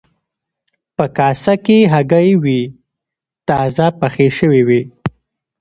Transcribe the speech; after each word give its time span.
په 0.95 1.05
کاسه 1.17 1.53
کې 1.65 1.77
هګۍ 1.93 2.29
وې 2.43 2.61
تازه 3.47 3.87
پخې 3.99 4.27
شوې 4.37 4.61
وې. 4.67 4.81